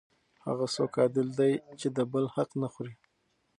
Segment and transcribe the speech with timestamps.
[0.45, 2.93] هغه څوک عادل دی چې د بل حق نه خوري.